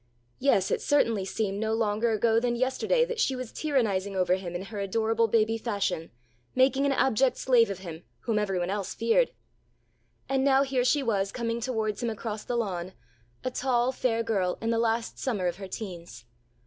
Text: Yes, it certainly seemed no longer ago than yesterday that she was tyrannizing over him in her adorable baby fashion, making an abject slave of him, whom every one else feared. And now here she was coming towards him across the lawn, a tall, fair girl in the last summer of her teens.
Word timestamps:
Yes, 0.39 0.71
it 0.71 0.81
certainly 0.81 1.25
seemed 1.25 1.59
no 1.59 1.75
longer 1.75 2.09
ago 2.11 2.39
than 2.39 2.55
yesterday 2.55 3.05
that 3.05 3.19
she 3.19 3.35
was 3.35 3.51
tyrannizing 3.51 4.15
over 4.15 4.33
him 4.33 4.55
in 4.55 4.63
her 4.63 4.79
adorable 4.79 5.27
baby 5.27 5.59
fashion, 5.59 6.09
making 6.55 6.87
an 6.87 6.91
abject 6.91 7.37
slave 7.37 7.69
of 7.69 7.77
him, 7.85 8.01
whom 8.21 8.39
every 8.39 8.57
one 8.57 8.71
else 8.71 8.95
feared. 8.95 9.29
And 10.27 10.43
now 10.43 10.63
here 10.63 10.83
she 10.83 11.03
was 11.03 11.31
coming 11.31 11.61
towards 11.61 12.01
him 12.01 12.09
across 12.09 12.43
the 12.43 12.57
lawn, 12.57 12.93
a 13.43 13.51
tall, 13.51 13.91
fair 13.91 14.23
girl 14.23 14.57
in 14.59 14.71
the 14.71 14.79
last 14.79 15.19
summer 15.19 15.45
of 15.45 15.57
her 15.57 15.67
teens. 15.67 16.25